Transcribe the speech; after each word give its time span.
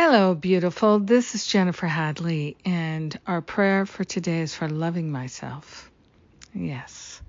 Hello, 0.00 0.32
beautiful. 0.36 1.00
This 1.00 1.34
is 1.34 1.44
Jennifer 1.44 1.88
Hadley, 1.88 2.56
and 2.64 3.18
our 3.26 3.40
prayer 3.40 3.84
for 3.84 4.04
today 4.04 4.42
is 4.42 4.54
for 4.54 4.68
loving 4.68 5.10
myself. 5.10 5.90
Yes, 6.54 7.20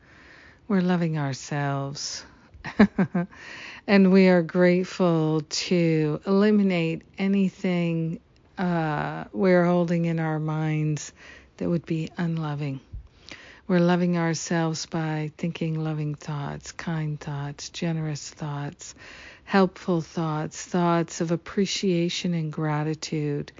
we're 0.68 0.82
loving 0.82 1.18
ourselves. 1.18 2.24
and 3.88 4.12
we 4.12 4.28
are 4.28 4.44
grateful 4.44 5.42
to 5.50 6.22
eliminate 6.28 7.02
anything 7.18 8.20
uh, 8.60 9.24
we're 9.34 9.66
holding 9.66 10.06
in 10.06 10.20
our 10.20 10.38
minds 10.38 11.12
that 11.58 11.68
would 11.68 11.88
be 11.88 12.12
unloving. 12.18 12.82
We're 13.70 13.80
loving 13.80 14.18
ourselves 14.18 14.88
by 14.88 15.32
thinking 15.38 15.80
loving 15.80 16.16
thoughts, 16.16 16.72
kind 16.72 17.20
thoughts, 17.20 17.70
generous 17.70 18.28
thoughts, 18.28 18.96
helpful 19.44 20.02
thoughts, 20.02 20.60
thoughts 20.66 21.22
of 21.22 21.30
appreciation 21.30 22.34
and 22.34 22.52
gratitude. 22.52 23.52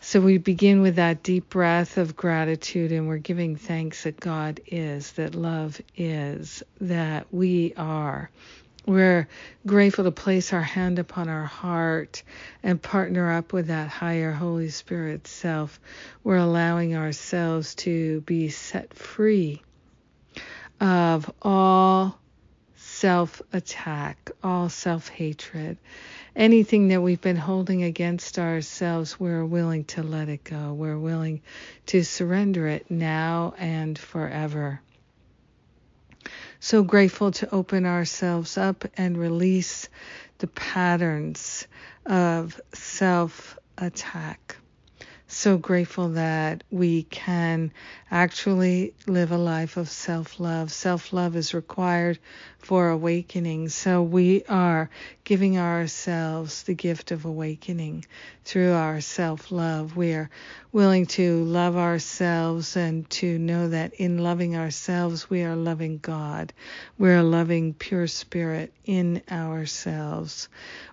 So 0.00 0.20
we 0.20 0.38
begin 0.38 0.82
with 0.82 0.96
that 0.96 1.22
deep 1.22 1.48
breath 1.48 1.96
of 1.96 2.16
gratitude 2.16 2.90
and 2.90 3.06
we're 3.06 3.18
giving 3.18 3.54
thanks 3.54 4.02
that 4.02 4.18
God 4.18 4.58
is, 4.66 5.12
that 5.12 5.36
love 5.36 5.80
is, 5.96 6.64
that 6.80 7.32
we 7.32 7.72
are. 7.76 8.30
We're 8.86 9.28
grateful 9.66 10.04
to 10.04 10.10
place 10.10 10.52
our 10.52 10.62
hand 10.62 10.98
upon 10.98 11.28
our 11.28 11.44
heart 11.44 12.22
and 12.62 12.80
partner 12.80 13.30
up 13.32 13.52
with 13.52 13.66
that 13.66 13.88
higher 13.88 14.32
Holy 14.32 14.70
Spirit 14.70 15.26
self. 15.26 15.78
We're 16.24 16.36
allowing 16.38 16.96
ourselves 16.96 17.74
to 17.76 18.22
be 18.22 18.48
set 18.48 18.94
free 18.94 19.62
of 20.80 21.30
all 21.42 22.18
self 22.76 23.42
attack, 23.52 24.30
all 24.42 24.68
self 24.68 25.08
hatred, 25.08 25.76
anything 26.34 26.88
that 26.88 27.02
we've 27.02 27.20
been 27.20 27.36
holding 27.36 27.82
against 27.82 28.38
ourselves, 28.38 29.20
we're 29.20 29.44
willing 29.44 29.84
to 29.84 30.02
let 30.02 30.28
it 30.28 30.44
go. 30.44 30.72
We're 30.72 30.98
willing 30.98 31.42
to 31.86 32.02
surrender 32.04 32.66
it 32.66 32.90
now 32.90 33.54
and 33.58 33.98
forever. 33.98 34.80
So 36.62 36.82
grateful 36.82 37.30
to 37.32 37.54
open 37.54 37.86
ourselves 37.86 38.58
up 38.58 38.84
and 38.98 39.16
release 39.16 39.88
the 40.38 40.46
patterns 40.46 41.66
of 42.04 42.60
self 42.74 43.58
attack 43.78 44.49
so 45.32 45.56
grateful 45.56 46.10
that 46.10 46.64
we 46.70 47.04
can 47.04 47.72
actually 48.10 48.94
live 49.06 49.30
a 49.30 49.38
life 49.38 49.76
of 49.76 49.88
self 49.88 50.40
love. 50.40 50.72
Self 50.72 51.12
love 51.12 51.36
is 51.36 51.54
required 51.54 52.18
for 52.58 52.90
awakening. 52.90 53.68
So 53.68 54.02
we 54.02 54.44
are 54.44 54.90
giving 55.24 55.58
ourselves 55.58 56.64
the 56.64 56.74
gift 56.74 57.10
of 57.10 57.24
awakening 57.24 58.04
through 58.44 58.72
our 58.72 59.00
self 59.00 59.52
love. 59.52 59.96
We 59.96 60.12
are 60.12 60.30
willing 60.72 61.06
to 61.06 61.44
love 61.44 61.76
ourselves 61.76 62.76
and 62.76 63.08
to 63.10 63.38
know 63.38 63.68
that 63.68 63.94
in 63.94 64.18
loving 64.18 64.56
ourselves, 64.56 65.30
we 65.30 65.42
are 65.42 65.56
loving 65.56 65.98
God. 65.98 66.52
We're 66.98 67.22
loving 67.22 67.74
pure 67.74 68.06
spirit 68.06 68.72
in 68.84 69.22
ourselves. 69.30 70.48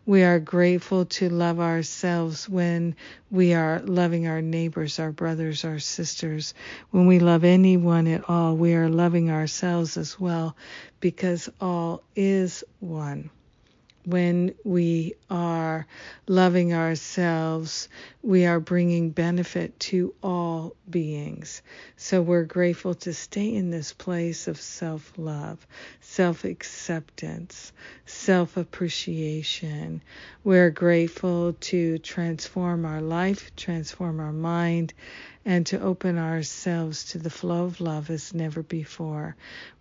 We 0.06 0.24
are 0.24 0.40
grateful 0.40 1.06
to 1.06 1.30
love 1.30 1.60
ourselves 1.60 2.48
when 2.48 2.96
we 3.30 3.54
are 3.54 3.80
loving 3.82 4.27
our 4.28 4.42
neighbors, 4.42 5.00
our 5.00 5.12
brothers, 5.12 5.66
our 5.66 5.80
sisters. 5.80 6.54
When 6.92 7.08
we 7.08 7.20
love 7.20 7.44
anyone 7.44 8.08
at 8.08 8.30
all, 8.30 8.56
we 8.56 8.76
are 8.76 8.90
loving 8.90 9.32
ourselves 9.32 9.98
as 9.98 10.20
well 10.20 10.56
because 11.00 11.50
all 11.62 12.04
is 12.16 12.64
one 12.80 13.30
when 14.08 14.56
we 14.64 15.14
are 15.30 15.86
loving 16.28 16.74
ourselves, 16.74 17.90
we 18.24 18.46
are 18.46 18.62
bringing 18.62 19.10
benefit 19.10 19.78
to 19.82 20.14
all 20.24 20.78
beings. 20.90 21.62
So 21.98 22.22
we're 22.22 22.46
grateful 22.46 22.94
to 22.96 23.14
stay 23.14 23.54
in 23.54 23.70
this 23.70 23.92
place 23.92 24.48
of 24.48 24.62
self 24.62 25.12
love, 25.18 25.68
self 26.00 26.46
acceptance, 26.46 27.74
self 28.06 28.56
appreciation. 28.56 30.02
We're 30.42 30.72
grateful 30.72 31.58
to 31.60 31.98
transform 31.98 32.86
our 32.86 33.02
life, 33.02 33.54
transform 33.58 34.22
our 34.22 34.32
mind, 34.32 34.94
and 35.48 35.66
to 35.66 35.80
open 35.80 36.18
ourselves 36.18 37.06
to 37.06 37.18
the 37.18 37.30
flow 37.30 37.64
of 37.64 37.80
love 37.80 38.10
as 38.10 38.34
never 38.34 38.62
before. 38.62 39.34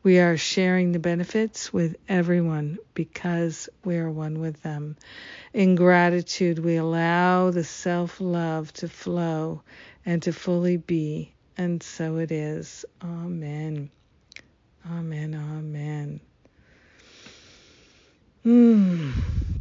We 0.04 0.20
are 0.20 0.36
sharing 0.36 0.92
the 0.92 1.00
benefits 1.00 1.72
with 1.72 1.96
everyone 2.08 2.78
because 2.94 3.68
we 3.84 3.96
are 3.96 4.08
one 4.08 4.38
with 4.38 4.62
them. 4.62 4.96
In 5.52 5.74
gratitude, 5.74 6.60
we 6.60 6.76
allow 6.76 7.50
the 7.50 7.64
self 7.64 8.20
love 8.20 8.72
to 8.74 8.88
flow 8.88 9.62
and 10.06 10.22
to 10.22 10.32
fully 10.32 10.76
be, 10.76 11.34
and 11.58 11.82
so 11.82 12.18
it 12.18 12.30
is. 12.30 12.84
Amen. 13.02 13.90
Amen. 14.88 15.34
Amen. 15.34 16.20
Mm, 18.44 19.12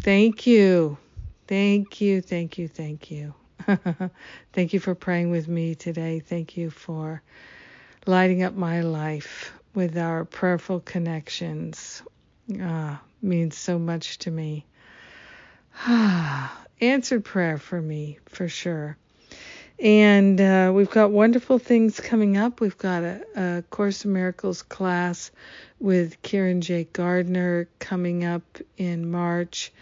thank 0.02 0.46
you. 0.46 1.00
Thank 1.48 2.00
you. 2.00 2.22
Thank 2.22 2.60
you. 2.60 2.68
Thank 2.68 3.10
you. 3.10 3.34
Thank 4.54 4.74
you 4.74 4.80
for 4.80 4.96
praying 4.96 5.32
with 5.32 5.48
me 5.48 5.76
today. 5.76 6.20
Thank 6.20 6.58
you 6.58 6.70
for 6.70 7.22
lighting 8.06 8.44
up 8.44 8.54
my 8.54 8.82
life 8.82 9.54
with 9.74 9.98
our 9.98 10.26
prayerful 10.26 10.80
connections. 10.82 12.04
Ah, 12.62 13.02
means 13.22 13.58
so 13.58 13.80
much 13.80 14.20
to 14.20 14.32
me. 14.32 14.66
Ah, 15.76 16.66
answered 16.82 17.26
prayer 17.26 17.58
for 17.58 17.82
me, 17.82 18.20
for 18.26 18.48
sure. 18.48 18.98
And 19.80 20.40
uh, 20.40 20.72
we've 20.74 20.90
got 20.90 21.12
wonderful 21.12 21.60
things 21.60 22.00
coming 22.00 22.38
up. 22.38 22.62
We've 22.62 22.78
got 22.78 23.04
a, 23.04 23.22
a 23.36 23.64
Course 23.70 24.06
in 24.06 24.14
Miracles 24.14 24.62
class 24.62 25.32
with 25.80 26.22
Kieran 26.22 26.62
J. 26.62 26.88
Gardner 26.94 27.68
coming 27.80 28.24
up 28.24 28.60
in 28.78 29.12
March. 29.12 29.74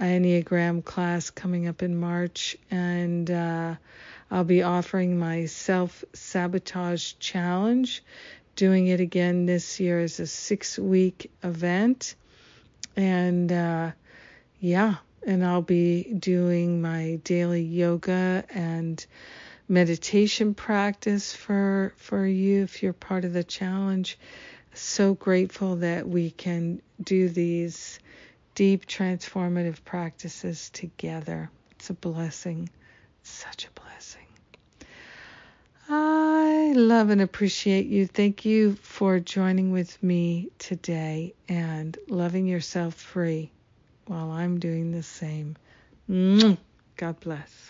Enneagram 0.00 0.82
class 0.82 1.28
coming 1.28 1.68
up 1.68 1.82
in 1.82 1.94
March, 1.94 2.56
and 2.70 3.30
uh, 3.30 3.74
I'll 4.30 4.44
be 4.44 4.62
offering 4.62 5.18
my 5.18 5.44
self 5.44 6.02
sabotage 6.14 7.14
challenge, 7.18 8.02
doing 8.56 8.86
it 8.86 9.00
again 9.00 9.44
this 9.44 9.78
year 9.78 10.00
as 10.00 10.18
a 10.18 10.26
six 10.26 10.78
week 10.78 11.30
event. 11.42 12.14
And 12.96 13.52
uh, 13.52 13.90
yeah, 14.58 14.96
and 15.26 15.44
I'll 15.44 15.62
be 15.62 16.04
doing 16.04 16.80
my 16.80 17.20
daily 17.24 17.62
yoga 17.62 18.44
and 18.50 19.04
meditation 19.68 20.54
practice 20.54 21.34
for 21.34 21.92
for 21.96 22.26
you 22.26 22.62
if 22.62 22.82
you're 22.82 22.92
part 22.92 23.24
of 23.24 23.32
the 23.32 23.44
challenge. 23.44 24.18
So 24.72 25.14
grateful 25.14 25.76
that 25.76 26.08
we 26.08 26.30
can 26.30 26.80
do 27.02 27.28
these 27.28 27.98
deep 28.54 28.86
transformative 28.86 29.84
practices 29.84 30.70
together. 30.70 31.50
It's 31.72 31.90
a 31.90 31.94
blessing, 31.94 32.68
such 33.22 33.66
a 33.66 33.80
blessing. 33.80 34.26
I 35.88 36.72
love 36.76 37.10
and 37.10 37.20
appreciate 37.20 37.86
you. 37.86 38.06
Thank 38.06 38.44
you 38.44 38.74
for 38.76 39.18
joining 39.18 39.72
with 39.72 40.00
me 40.02 40.50
today 40.58 41.34
and 41.48 41.98
loving 42.08 42.46
yourself 42.46 42.94
free 42.94 43.50
while 44.10 44.32
I'm 44.32 44.58
doing 44.58 44.90
the 44.90 45.04
same. 45.04 45.56
God 46.08 47.20
bless. 47.20 47.69